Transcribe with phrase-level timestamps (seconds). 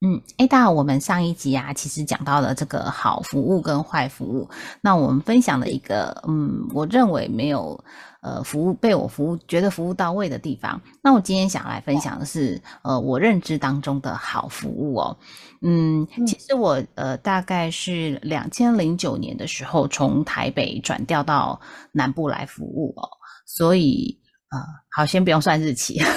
[0.00, 4.48] 嗯，Ada，我们上一集啊，其实讲到了这个好服务跟坏服务。
[4.80, 7.82] 那我们分享了一个，嗯，我认为没有
[8.20, 10.80] 呃服务被我服务觉得服务到位的地方。
[11.02, 15.18] 那我今天想来分享的是，呃，我认知当中的好服务哦。
[15.62, 21.60] 嗯，其实我呃大概是两千零九年的时候从台北转调到
[21.90, 23.08] 南部来服务哦，
[23.46, 24.16] 所以
[24.50, 24.60] 呃，
[24.92, 26.00] 好，先不用算日期。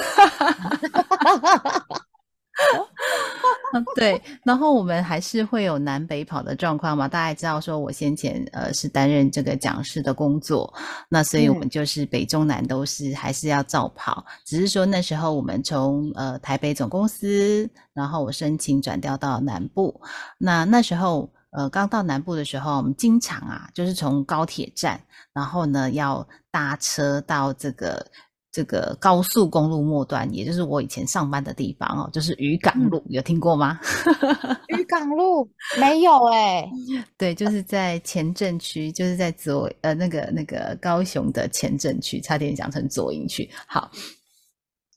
[3.96, 7.08] 对，然后我们还是会有南北跑的状况嘛？
[7.08, 10.72] 大家知道，说我先前呃是担任这个讲师的工作，
[11.08, 19.98] 那所以我们就是北中南都是还是要照跑，只是说那时候我们从呃台北总公司，然后我申请转调到南部，
[20.36, 25.00] 那那时候呃刚到南部的时候，我们经常啊就是从高铁站，
[25.32, 28.06] 然后呢要搭车到这个。
[28.52, 33.80] 这个高速公路末端，也就是我以前上班的地方哦，就是渔港路，有听过吗？
[34.68, 35.50] 渔港路
[35.80, 36.70] 没有哎，
[37.16, 43.50] 对，就是在前镇区，就是在左呃那个那个高雄的前镇区，差点讲成左营区。
[43.66, 43.90] 好，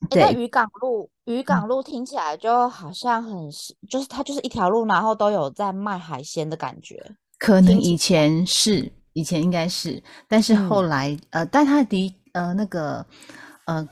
[0.10, 3.50] 对，渔港路，渔港路听起来就好像很
[3.90, 7.02] 就是它就是一条路，然后都有在卖海鲜的感觉。
[7.40, 13.06] 可能以前是，以前应该是，但是后来呃，但它的呃那个。
[13.66, 13.88] 呃，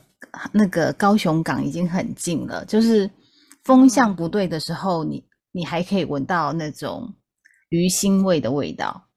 [0.52, 3.10] 那个高雄港已经很近了，就是
[3.64, 7.12] 风向不对的时候，你你还可以闻到那种
[7.68, 9.08] 鱼腥味的味道。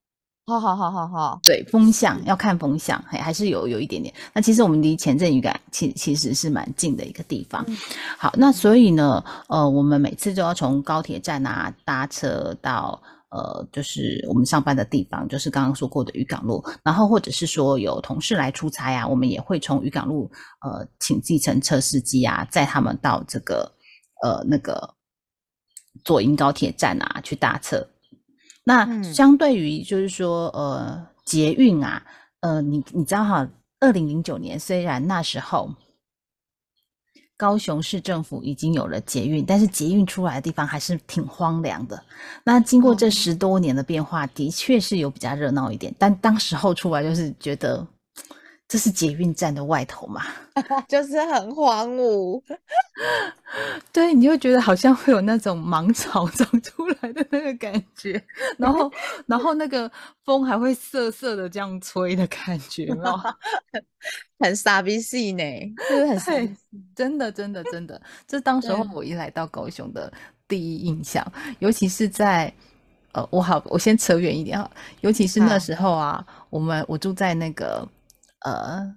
[0.46, 4.14] 好好好好好，对，风向要看风向，还还是有有一点点。
[4.34, 7.66] 那其实我们离前镇渔港其其实是蛮近的一个地方。
[8.18, 13.02] 好，那所以呢，呃，我们每次都要从高铁站啊搭车到。
[13.30, 23.72] 呃，就是我们上班的地方，就是刚刚说过的渔港路，然后或者是说有同事来出差啊，我们也会从渔港路呃请计程车司机啊，载他们到这个
[24.24, 24.96] 呃那个
[26.04, 27.86] 左营高铁站啊去搭车。
[28.64, 32.04] 那相对于就是说呃捷运啊，
[32.42, 33.50] 呃你你知道哈，
[33.80, 35.70] 二零零九年虽然那时候。
[37.38, 42.04] 高雄市政府已经有了捷运，但是捷运出来的地方还是挺荒凉的。
[42.44, 45.94] 那经过这十多年的变化，的确是有比较热闹一点。
[46.00, 47.86] 但当时候出来就是觉得，
[48.68, 50.24] 这是捷运站的外头嘛，
[50.90, 52.42] 就是很荒芜。
[53.94, 58.22] 对，你就觉得好像会有那种芒草长出来的那个感觉，
[58.58, 58.92] 然后，
[59.26, 59.90] 然后那个
[60.26, 62.94] 风还会瑟瑟的这样吹的感觉，
[64.40, 65.44] 很傻逼戏呢，
[65.90, 66.32] 就是很傻
[66.94, 70.12] 真的，真的，真的，这当时候我一来到高雄的
[70.48, 71.26] 第一印象，
[71.60, 72.52] 尤其是在，
[73.14, 74.70] 呃，我好，我先扯远一点哈，
[75.02, 77.88] 尤其是那时候啊，我们我住在那个，
[78.54, 78.96] 呃，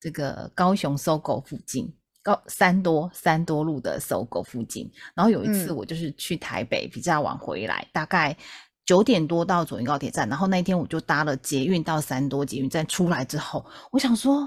[0.00, 1.92] 这个高雄搜狗附近。
[2.22, 8.36] 高三多三多路的搜狗附近，然后有一次我就是去台北比较晚回来，大概
[8.84, 14.46] 九点多到左营高铁站，然后那一天我就搭了捷运到三多捷运站出来之后，我想说，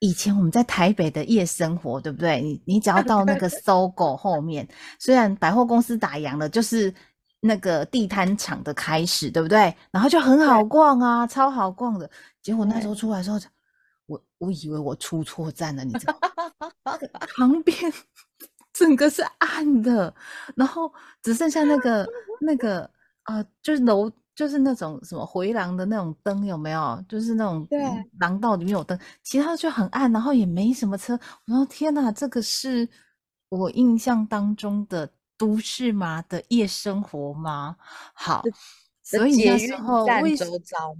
[0.00, 2.40] 以前我们在台北的夜生活，对不对？
[2.42, 4.66] 你你只要到那个搜狗后面，
[4.98, 6.92] 虽然百货公司打烊了，就是
[7.38, 9.72] 那个地摊厂的开始，对不对？
[9.92, 12.10] 然后就很好逛啊，超好逛的。
[12.42, 13.38] 结果那时候出来的时候。
[14.06, 16.18] 我我以为我出错站了，你知道
[16.84, 16.98] 吗？
[17.36, 17.76] 旁边
[18.72, 20.14] 整个是暗的，
[20.56, 20.92] 然后
[21.22, 22.06] 只剩下那个
[22.40, 22.88] 那个
[23.22, 27.02] 啊，就是楼，就是那种什么回廊的那种灯，有没有？
[27.08, 27.66] 就是那种
[28.20, 31.18] 廊道里面有灯，其他就很暗，然后也没什么车。
[31.46, 32.88] 我说天哪，这个是
[33.48, 35.08] 我印象当中的
[35.38, 36.22] 都市吗？
[36.28, 37.76] 的夜生活吗？
[38.12, 38.42] 好。
[39.04, 40.44] 所以那时候为什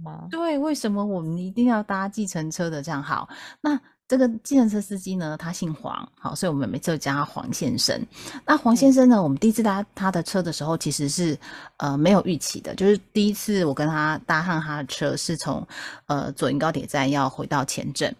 [0.03, 0.27] 么？
[0.29, 2.81] 对，为什么我们一定要搭计程车的？
[2.81, 3.27] 这样好。
[3.61, 5.35] 那这个计程车司机呢？
[5.35, 7.99] 他姓黄，好，所以我们每次都叫他黄先生。
[8.45, 9.21] 那黄先生呢？
[9.21, 11.35] 我们第一次搭他的车的时候，其实是
[11.77, 15.67] 呃没有预期的，就是第一次我跟他搭上他的车，是从
[16.05, 18.15] 呃左营高铁站要回到前镇，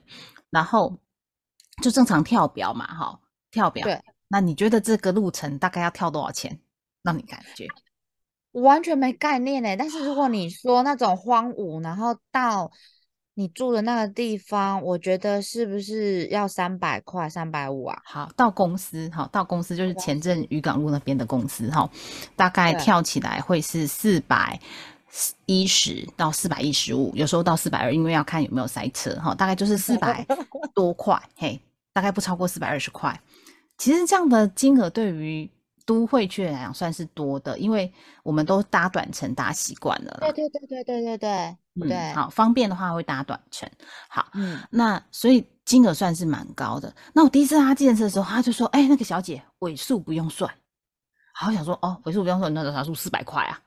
[0.49, 0.91] 然后
[1.83, 3.19] 就正常跳表嘛，哈，
[3.51, 3.83] 跳表。
[3.83, 4.01] 对。
[4.27, 6.59] 那你觉得这个路程大概要跳多少钱？
[7.03, 7.67] 让你感觉？
[8.55, 9.75] 我完全没概念呢。
[9.75, 12.71] 但是如果你说那种荒芜，然后到
[13.33, 18.01] 你住的那个地方，我觉得是不是要三百块、三百五啊？
[18.05, 21.89] 好，到公司，好，到公司就是前镇渔港路那边的公司，哈，
[22.37, 24.57] 大概跳起来会是四百
[25.45, 30.25] 一十到四百一十五，有时候到四百二，因为要看有没有塞车，哈，大概就是四百
[30.73, 31.59] 多块，嘿，
[31.91, 33.19] 大概不超过四百二十块。
[33.77, 35.51] 其实这样的金额对于
[35.85, 37.91] 都会区来讲算是多的，因为
[38.23, 40.17] 我们都搭短程搭习惯了。
[40.21, 41.57] 对对对对对对对。
[41.89, 43.69] 对，好方便的话会搭短程，
[44.07, 46.95] 好，嗯，那所以金额算是蛮高的。
[47.11, 50.49] 那我第一次搭计程车的时候，他就说：“哎，那个小姐尾数不用算。”
[51.35, 53.59] 好想说：“哦，尾数不用算，那就拿出四百块啊，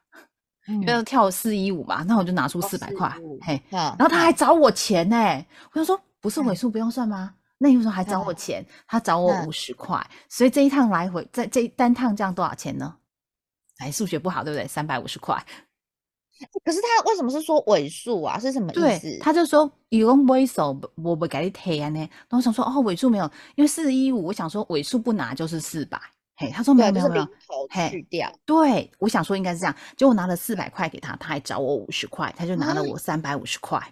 [0.69, 5.45] 因为跳四一五嘛，那我就拿出四百块，嘿，然后他还找我钱呢。
[5.73, 7.35] 我就说：“不是尾数不用算吗？
[7.59, 8.65] 那你为什么还找我钱？
[8.87, 12.97] 他找我五十块，所以这一趟来回，在这单趟这样多少钱呢？
[13.79, 14.67] 哎，数学不好，对不对？
[14.67, 15.37] 三百五十块。”
[16.65, 18.39] 可是他为什么是说尾数啊？
[18.39, 19.19] 是什么意思？
[19.21, 21.99] 他就说用尾数，我不给你贴呢。
[21.99, 26.01] 然后想说哦，尾数没有，因为四一五，我想说尾数不拿就是四百。
[26.37, 27.27] 嘿，他说没有没有没有，
[27.91, 28.33] 去掉。
[28.47, 29.75] 对，我想说应该是这样。
[29.97, 33.83] 结果拿了四百块给他，他还找我五十块，他就拿了我三百五十块。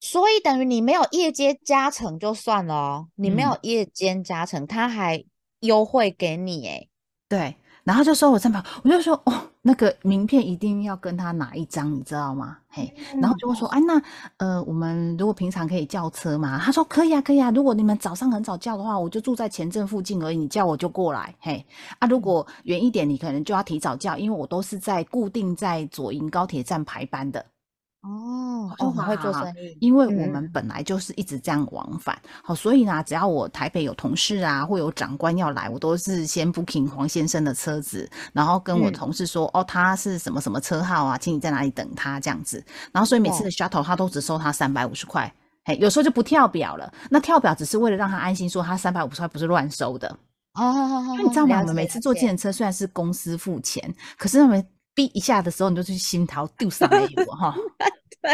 [0.00, 5.24] 所以等于你没有夜间加成就算了哦，你没有夜间加成，他还
[5.60, 6.86] 优惠给你哎。
[7.28, 7.56] 对。
[7.84, 12.58] 然后就收我三百，我就说哦，那个名片一定要跟他拿一张，你知道吗？
[12.68, 14.02] 嘿，然后就会说，哎，那
[14.36, 16.60] 呃，我们如果平常可以叫车吗？
[16.62, 17.50] 他说可以啊，可以啊。
[17.50, 21.34] 如果你们早上很早叫的话，我就住在前镇附近而已，你叫我就过来。
[21.40, 21.64] 嘿，
[21.98, 27.42] 啊，如果远一点，你可能就要提早叫，因为我都是在固定在左营高铁站排班的。
[28.08, 45.30] 哦，哦，会做生意，因为我们本来就是一直这样往返，好，所以呢，只要我台北有同事啊，或有长官要来，我都是先 booking 黄先生的车子，然后跟我同事说，哦，他是什么什么车号啊，请你在哪里等他这样子，然后所以每次的 shuttle 他都只收他三百五十块，
[45.64, 50.08] 嘿，有时候就不跳表了，那跳表只是为了让他安心，说他三百五十块不是乱收的，
[50.54, 51.60] 哦，因为你知道吗？
[51.60, 54.66] 我们每次坐计程车虽然是公司付钱，可是我们。
[54.94, 57.54] 逼一下的时候，你就去心头丢上来我哈，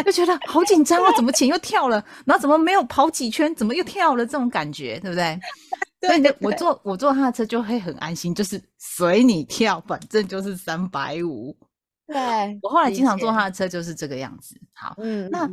[0.05, 1.13] 就觉得好紧张啊！
[1.17, 2.05] 怎么钱又跳了？
[2.25, 3.55] 然后怎么没有跑几圈？
[3.55, 4.25] 怎么又跳了？
[4.25, 5.39] 这种感觉，对不对？
[6.01, 11.57] 所以我坐我坐他的车就会很安心，就是随你跳，反正就是三百五。
[12.07, 14.61] 对我后来经常坐他的车就是这个样子。
[14.73, 15.49] 好，嗯，那。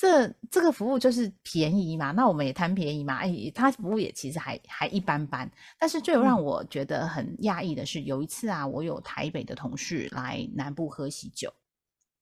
[0.00, 3.16] 这这个服务就是便宜嘛，那我们也贪便宜嘛。
[3.16, 5.50] 哎，他服务也其实还还一般般。
[5.76, 11.52] 但是最让我觉得很讶异的是，有一次啊，我有台北的同事来南部喝喜酒，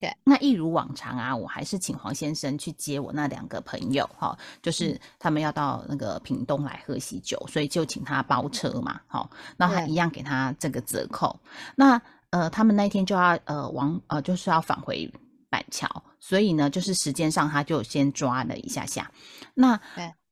[0.01, 11.39] 对，那一如往常啊，我还是请黄先生去接我那两个朋友，哈，就是他们要到那个屏东来喝喜酒，所以就请他包车嘛，好，那他一样给他这个折扣。
[11.75, 12.01] 那
[12.31, 15.13] 呃，他们那天就要呃往呃就是要返回。
[15.49, 15.89] 板桥，
[16.19, 19.09] 所以呢，就是时间上他就先抓了一下下，
[19.55, 19.81] 那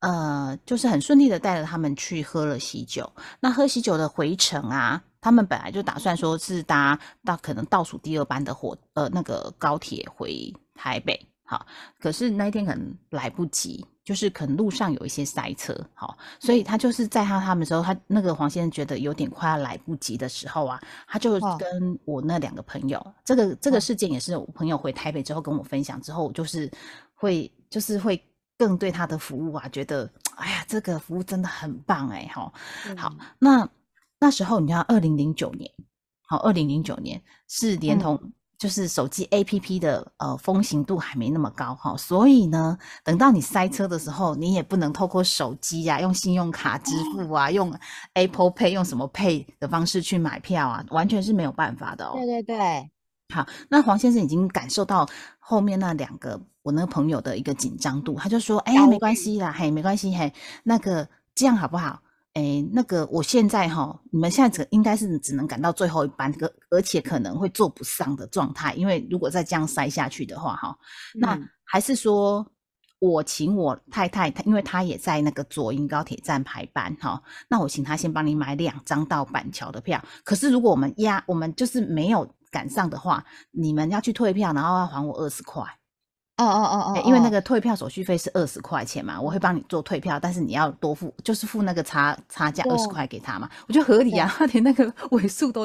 [0.01, 3.11] 呃，就是很顺利的带着他们去喝了喜酒。
[3.39, 11.19] 那喝喜酒的回程啊，他们本来就打算说是搭到可能倒数第二班的火呃那个高铁回台北。
[11.47, 11.67] 好，
[11.99, 26.71] 可是那一天可能来不及，就是可能路上有一些塞车，好，所以他就是在他他们时候，他那个黄先生觉得有点快要来不及的时候啊，他就跟我那两个朋友，这个这个事件也是我朋友回台北之后跟我分享之后，就是
[27.15, 28.23] 会就是会
[28.57, 32.51] 更对他的服务啊，觉得哎呀，这个服务真的很棒哎，哈，
[32.97, 33.69] 好，那
[34.19, 35.71] 那时候你知道二零零九年，
[36.27, 38.21] 好，二零零九年是连同。
[38.57, 47.77] 就是手机 A P P 的呃风行度还没那么高哈，所以呢，等到你塞车的时候，你也不能透过手机呀，用信用卡支付 啊，用
[48.15, 52.13] Apple Pay 用什么 Pay 的方式去买票啊，完全是没有办法的哦。
[52.15, 52.91] 对对对，
[53.35, 55.07] 好，那黄先生已经感受到
[55.41, 62.01] 后面那两个我那个朋友的一个紧张度，他就说：“哎呀，没关系啦，嘿，没关系，嘿，那个这样好不好？”
[62.35, 70.77] 哎，那个，我现在哈，你们现在只应该是只能赶到最后一班，而而且可能会坐不上的状态，因为如果再这样塞下去的话，哈，
[71.15, 72.45] 那还是说
[72.99, 80.03] 我请我太太，她因为她也在那个左营高铁站排班，哈，那我请她先帮你买两张到板桥的票。
[80.25, 85.65] 可是如果我们压，我们就是没有赶上的话，你们要去退票，然后要还我二十块。
[86.37, 95.65] 哦哦哦哦，因为那个退票手续费是二十块钱嘛，我会帮你做退票，但是你要多付，就是付那个差差价二十块给他嘛，我觉得合理啊， 他连那个尾数都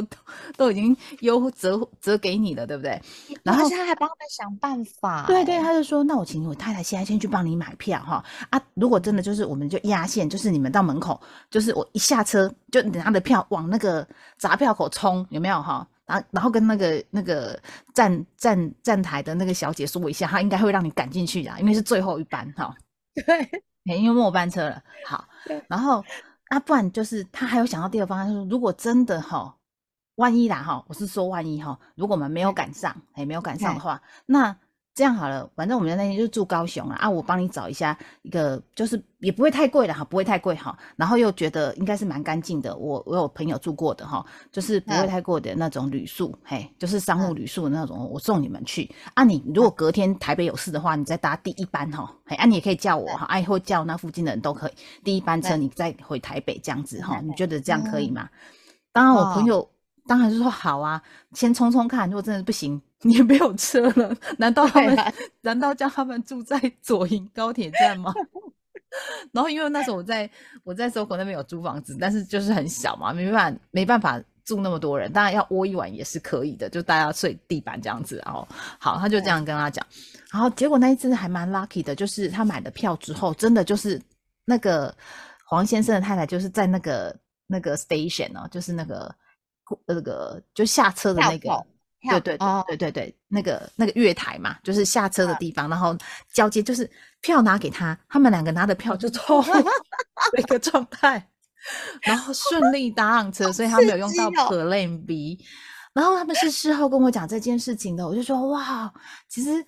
[0.55, 3.01] 都已经优折折给你了，对不对？
[3.41, 8.23] 然后他还帮他们想办法，对对，他就说，那我请我太太现在先去帮你买票哈。
[8.51, 14.07] 啊，如果真的就是我们就压线，就是你们到门口，就是我一下车就拿着票往那个
[14.37, 15.87] 闸票口冲，有没有哈？
[16.09, 17.57] 然后然后跟那个那个
[17.93, 22.75] 站站站台的那个小姐说一下，她应该会让你赶进去的，因为是最后一班哈。
[23.13, 23.61] 对，
[23.97, 24.83] 因为末班车了。
[25.05, 25.25] 好，
[25.67, 26.03] 然后
[26.47, 29.55] 啊，不然就是他还有想到第二方案，说如果真的哈，
[30.15, 34.57] 万一啦哈，我是说万一哈，如果我们没有赶上，哎，没有赶上的话，那。
[34.99, 48.93] 这样好了，反正我们那天就住高雄了，啊，我帮你找一下一个，就是也不会太贵的哈，不会太贵哈，然后又觉得应该是蛮干净的，我我有朋友住过的哈，就是不会太贵的那种旅宿，嘿，就是商务旅宿的那种，我送你们去。
[49.13, 49.23] 啊。
[49.23, 58.27] 你如果隔天台北有事的话，你再搭第一班哈，嘿，啊，你也可以叫我哈，啊，或叫那附近的人都可以，第一班车你再回台北这样子哈，你觉得这样可以吗？
[58.91, 59.65] 当然，我朋友
[60.07, 61.01] 当然是说好啊，
[61.33, 62.81] 先冲冲看，如果真的不行。
[63.01, 64.93] 你也没有车了，难道他们
[65.39, 68.13] 难道叫他们住在左营高铁站吗？
[69.31, 70.29] 然后因为那时候我在
[70.65, 78.21] 我在搜狗那边有租房子，但是就是很小嘛，没办法没办法住那么多人，当然要窝一晚也是可以的，就大家睡地板这样子。
[78.25, 78.45] 然后
[78.77, 79.85] 好，他就这样跟他讲，
[80.29, 83.97] 然后结果那一次还蛮 lucky 的，就是他买了票之后，真的就是
[84.43, 84.93] 那个
[85.45, 87.15] 黄先生的太太就是在那个
[87.47, 89.09] 那个 station 哦，就是那个
[89.85, 91.49] 那个就下车的那个。
[92.01, 95.93] 对对对对对对，那个那个月台嘛，就是下车的地方，然后
[96.31, 99.43] 交接就是票拿给他，他们两个拿的票就错
[100.39, 101.29] 一个状态，
[102.03, 105.43] 然后顺利搭上车，所以他没有用到 Plan B。
[105.91, 108.89] 然后他们是事后跟我讲这件事情的，我就说哇，
[109.27, 109.61] 其实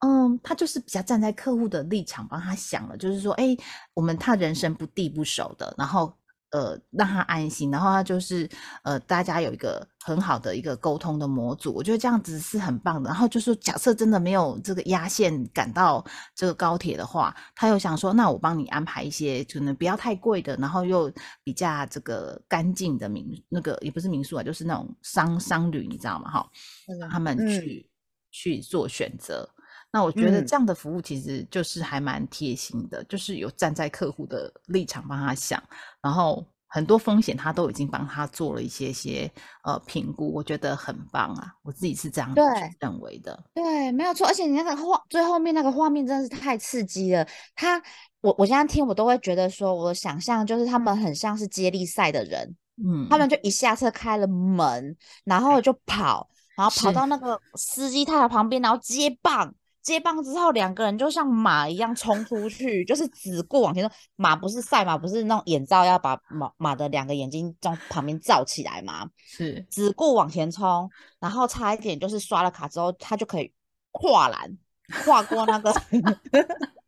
[0.00, 3.56] 嗯，他就是比较站在客户的立场帮他想了，就是说哎，
[3.94, 6.12] 我们他人生不地不熟的，然后。
[6.56, 8.48] 呃，让他安心，然后他就是
[8.82, 13.10] 呃，大家有一个很好的一个沟通的模组，我觉得这样子是很棒的。
[13.10, 16.02] 然后就是假设真的没有这个压线赶到
[16.34, 21.12] 这个高铁的话，他又想说，那我帮你安排一些可能不要太贵的，然后又
[21.44, 26.30] 比较这个干净的民那个也不是民宿啊，就是那种商商旅，你知道吗？
[26.30, 26.50] 哈，
[26.98, 27.90] 让他们去
[28.30, 29.46] 去做选择。
[29.92, 35.62] 那我觉得这样的服务其实就是还蛮贴心的，就是有站在客户的立场帮他想，
[36.02, 39.30] 然后很多风险他都已经帮他做了一些些
[39.64, 42.44] 呃评估，我觉得很棒啊，我自己是这样对
[42.78, 43.42] 认为的。
[43.54, 47.26] 对，没有错，而且你那个画最后面那个画面真的是太刺激了。
[47.54, 47.80] 他
[48.20, 59.54] 我我现在听我都会觉得说，我的想象就是他们很像是接力赛的人，嗯，他们就一下车开了门，然后就跑，然后跑到那个司机太太旁边，然后接棒。
[59.86, 63.96] 接棒之后，两个人就像马一样冲出去，就是只顾往前冲。
[64.16, 69.08] 马不是赛马，不是那种眼罩要把马马的两个眼睛从旁边罩起来吗？
[69.24, 70.90] 是只顾往前冲，
[71.20, 73.52] 然后差一点就是刷了卡之后，他就可以
[73.92, 74.58] 跨栏
[75.04, 75.72] 跨过那个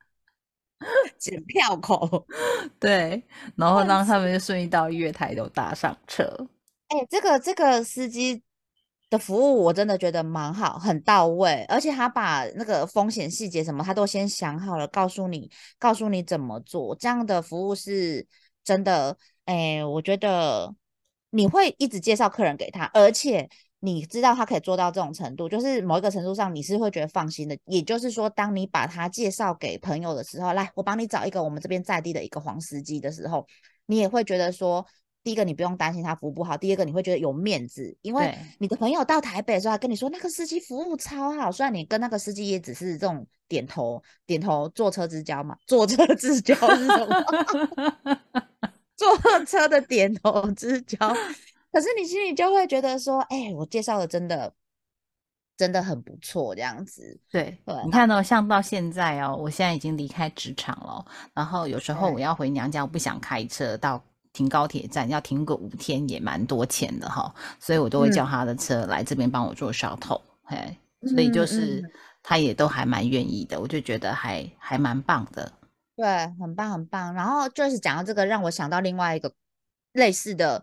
[1.20, 2.26] 检票口，
[2.80, 3.22] 对，
[3.54, 6.24] 然后让他们就顺利到月台都搭上车。
[6.88, 8.42] 哎，这个这个司机。
[9.10, 16.94] 的服务我真的觉得蛮好，很到位，而且他把那个风险细节什么他都先想好了，告诉你，告诉你怎么做。
[16.94, 18.26] 这样的服务是
[18.62, 20.74] 真的，哎，我觉得
[21.30, 23.48] 你会一直介绍客人给他，而且
[23.80, 27.56] 你知道他可以做到这种程度，就是某一个程度上你是会觉得放心的。
[27.64, 33.46] 也就是说，当你把他介绍给朋友的时候，来，我帮你找一个我们这边在地的一个黄司机的时候，
[33.86, 34.86] 你也会觉得说。
[35.28, 41.52] 第一个，你不用担心他服务不好；第二个，你会觉得有面子，因为你的朋友到台北的时候，他跟你说那个司机服务超好。
[41.52, 48.20] 虽然你跟那个司机也只是这种点头点头坐车之交嘛，坐车之交是什么？
[48.96, 50.96] 坐车的点头之交。
[51.70, 54.50] 可是你心里就会觉得说，哎，我介绍的真的
[55.58, 57.20] 真的很不错，这样子。
[57.30, 61.04] 对，你看到像到现在哦，我现在已经离开职场了，
[61.34, 64.02] 然后有时候我要回娘家，我不想开车到。
[64.32, 71.82] 停高铁站要停个五天也蛮多钱的哈，所以我都会叫他的车来这边帮我做小头，嘿，所以就是
[72.22, 75.52] 他也都还蛮愿意的，我就觉得还还蛮棒的，
[75.96, 76.06] 对，
[76.40, 77.14] 很棒很棒。
[77.14, 79.32] 然后就是讲到这个，让我想到另外一个
[79.92, 80.62] 类似的，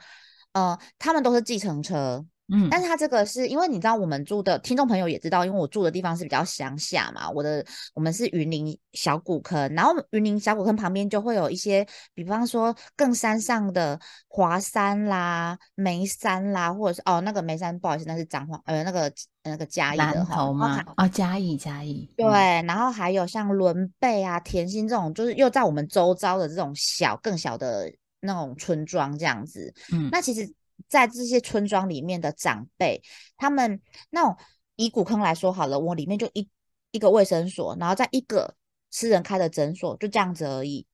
[0.54, 2.26] 呃，他们都是计程车。
[2.54, 11.84] 嗯，但是它这个是因为你知道我们住的听众朋友也知道，因为我住的地方是比较乡下嘛，我的我们是云林小古坑，然后云林小古坑旁边就会有一些，
[12.14, 19.12] 比方说更山上的华山啦、眉山啦，或者是哦那个眉山不好意思，那是彰化呃那个
[19.44, 20.84] 那个嘉义的哈，吗？
[20.98, 30.48] 哦嘉义嘉义，对，然后还有像伦贝啊、甜心这种，就是又在我们周遭的这种小更小的那种村庄这样子，嗯，那其实。
[30.88, 33.02] 在这些村庄里面的长辈，
[33.38, 34.36] 他们那种
[34.76, 36.50] 以古坑来说好了，我里面就一
[36.92, 38.56] 一个卫生所，然后在一个
[38.92, 40.86] 私人开的诊所，就这样子而已。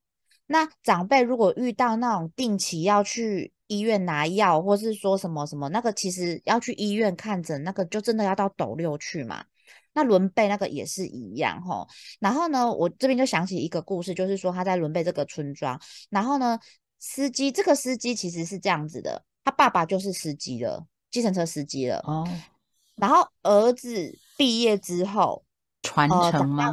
[0.47, 9.45] 那长辈如果遇到那种定期要去医院拿药，或是说什么什么，那个其实要去医院看诊，那个就真的要到斗六去嘛。
[9.93, 11.87] 那伦贝那个也是一样哈。
[12.19, 16.59] 然后呢，我这边就想起一个故事，就是说他在伦贝这个村庄，然后呢，
[16.99, 22.27] 司机这个司机其实是这样子的，他爸爸就是司机了，计程车司机了哦。
[22.95, 25.43] 然后儿子毕业之后。
[25.83, 26.71] 传承吗？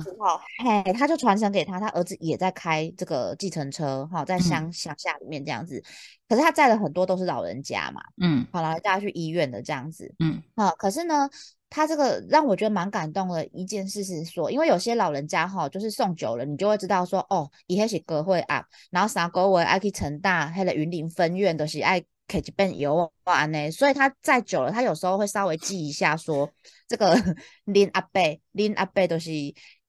[0.63, 5.83] 嘿，他就传承给他，他儿子也在开这个计程车，哈，在乡乡下里面这样子。
[6.29, 11.27] 可是他载了很多都是老人家嘛，嗯，好了，大家去医院的这样子，嗯，啊，可是呢，
[11.71, 22.05] 他这个让我觉得蛮感动的一件事是说，因为有些老人家哈，就是送久了，你就会知道说，哦，以前是歌会啊，然后三个月爱去成大，还有云林分院都是爱。
[22.29, 26.49] 可以变油啊呢，所以他再久了，他有时候会稍微记一下，说
[26.87, 27.17] 这个
[27.65, 29.31] 林阿贝林阿贝都是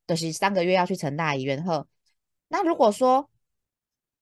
[0.08, 1.64] 都是三个月要去成大医院，
[2.48, 3.30] 那如果说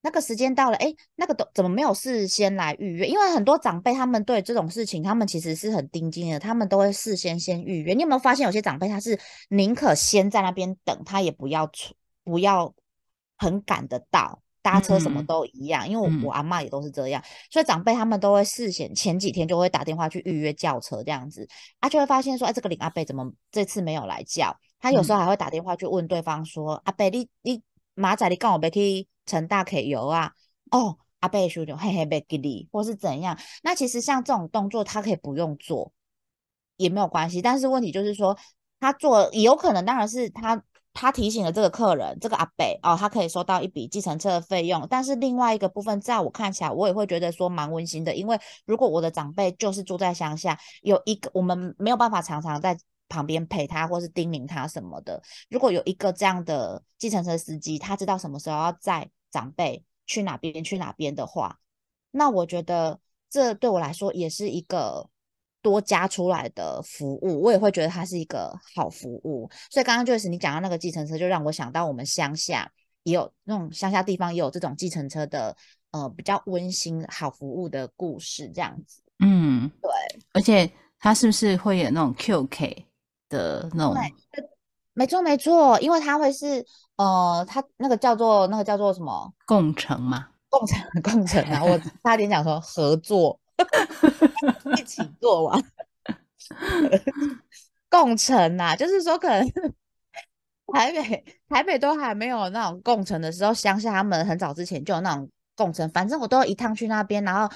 [0.01, 3.07] 那个时间到了，哎，那个都怎么没有事先来预约？
[3.07, 7.93] 因为很多长辈他们对这种事情，他们其实是很盯紧的，他们都会事先先预约。
[7.93, 9.19] 你有没有发现有些长辈他是
[9.49, 11.93] 宁可先在那边等，他也不要出
[12.23, 12.73] 不要
[13.37, 14.41] 很赶得到。
[14.61, 21.47] 搭车什么都一样，因为我我阿妈也都是这样，所以长辈他们都会事先前几天就会打电话去预约叫车这样子，
[21.79, 24.57] 啊就会发现说，哎这个林阿伯怎么这次没有来叫？
[24.79, 27.61] 他有时候还会打电话去问对方说，阿伯你你
[27.93, 30.31] 马仔你跟我别去陈大 K 油啊？
[30.71, 33.37] 哦阿伯说就嘿嘿别给你，或是怎样？
[33.63, 35.91] 那其实像这种动作他可以不用做
[36.75, 38.37] 也没有关系，但是问题就是说
[38.79, 40.61] 他做也有可能当然是他。
[40.99, 44.87] 他提醒了这个客人，这个阿北哦，他可以收到一笔计程车的费用。
[44.89, 48.35] 但是另外一个部分，在我看起来，我也会觉得说蛮温馨的，因为
[48.65, 52.75] 如果我的长辈就是住在乡下，有一个我们没有办法常常在
[53.07, 55.21] 旁边陪他，或是叮咛他什么的。
[55.51, 61.59] 如果有一个这样的计程车司机，他知道什么时候要载长辈去哪边去哪边的话，
[62.09, 62.99] 那我觉得
[63.29, 65.07] 这对我来说也是一个。
[65.69, 69.49] 多加出来的服务，我也会觉得它是一个好服务。
[69.69, 72.71] 所以刚刚就是你讲到那个计程车，就让我想到我们乡下
[73.03, 75.55] 也有那种乡下地方也有这种计程车的，
[75.91, 79.01] 呃，比较温馨好服务的故事这样子。
[79.19, 79.91] 嗯，对。
[80.31, 82.85] 而且它是不是会有那种 QK
[83.27, 83.95] 的那种？
[84.93, 90.29] 没错没错，因为它会是呃，它那个叫做那个叫做什么共乘嘛？
[90.49, 91.61] 共乘共乘啊！
[91.61, 93.37] 我差点讲说合作。
[94.77, 95.63] 一起做完
[97.89, 99.49] 共乘啊，就是说可能
[100.73, 107.53] 台北台北都还没有那种共乘的时候，乡下他们很早之前就有那种共乘，反正我都一趟去那边，然后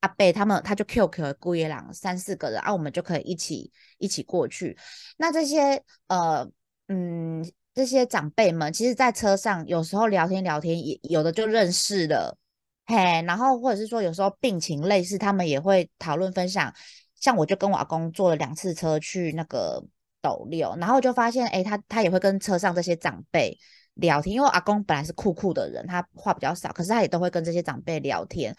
[0.00, 4.76] 阿贝他们他就 QQ 姑爷两三四个人啊，我们就可以一起一起过去。
[5.16, 6.48] 那这些呃
[6.88, 12.38] 嗯这些长辈们，其实在车上有时候聊天聊天，也有的就认识了。
[12.92, 16.70] 嘿，然后或者是说有时候病情类似，他们也会讨论分享。
[17.18, 19.82] 像我就跟我阿公坐了两次车去那个
[20.20, 23.58] 斗六，然后就发现，哎，他他也会跟车上这些长辈
[23.94, 24.34] 聊天。
[24.34, 28.54] 因为阿公本来是酷酷的人，他话比较少，可是他也都会跟这些长辈聊天。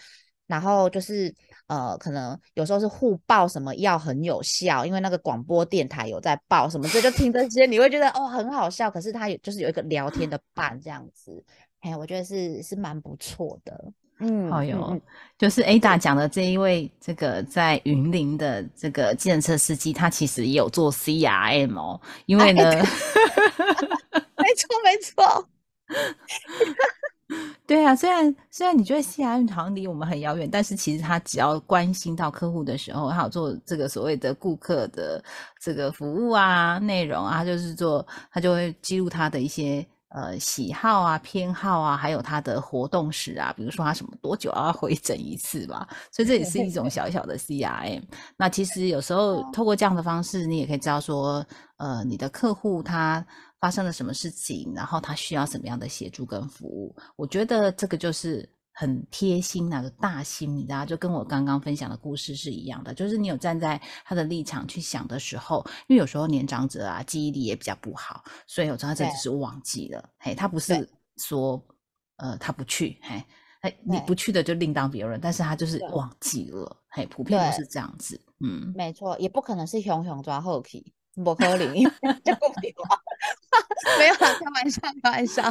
[0.48, 1.32] 然后就是
[1.67, 8.89] 呃，可能有时候是互报什么药很有效，因为那个广播电台有在报什么，这就听这些，你会觉得哦很好笑。
[8.89, 11.46] 可是他有就是有一个聊天的伴这样子，
[11.82, 13.93] 哎，我觉得是是蛮不错的。
[14.19, 14.99] 嗯，好哟，
[15.38, 22.63] 就是 Ada 讲的这一位，这个在云林的这个计程车司机，他其实也有做 CRM 哦，因为呢，
[24.38, 25.49] 没错没错，
[27.67, 35.21] 对啊，虽然虽然你觉得 CRM 好像离我们很遥远，但是其实他只要关心到客户的时候，他有做这个所谓的顾客的
[35.60, 39.86] 这个服务啊、内容啊，就是做他就会记录他的一些。
[40.13, 48.04] 呃，喜好啊，偏好啊，还有他的活动史啊，比如说他什么多久要回诊一次吧，所以这也是一种小小的 CRM。
[48.38, 51.43] 那其实有时候透过这样的方式，你也可以知道说，
[51.78, 53.26] 呃，你的客户他
[53.60, 56.95] 发生了什么事情，然后他需要什么样的协助跟服务。
[57.15, 58.47] 我觉得这个就是。
[58.74, 62.94] 很贴心那个大心，你知道，就跟我刚刚分享的故事是一样的。
[62.94, 70.10] 就是你有站在他的立场去想的时候，因为有时候年长者啊记忆力也比较不好，所以有时候他真的是忘记了。
[70.18, 71.64] 嘿，他不是说
[72.18, 73.24] 呃他不去，嘿，
[73.62, 76.76] 哎你不去的就另当别论，但是他就是忘记了。
[76.90, 78.20] 嘿，普遍都是这样子。
[78.40, 80.94] 嗯，没错，也不可能是熊熊抓后期。
[81.24, 81.76] 不可能，
[82.26, 82.84] 就不理我。
[84.00, 85.44] 没有开玩笑，开玩笑。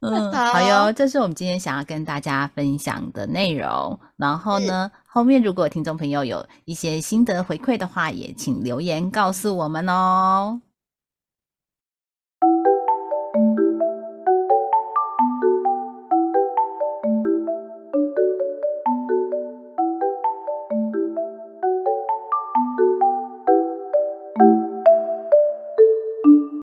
[0.00, 3.98] 嗯， 好哟，这是我们今天想要跟大家分享的内容。
[4.16, 10.60] 然后呢，后面如果听众朋友有一些心得回馈的话，也请留言告诉我们哦。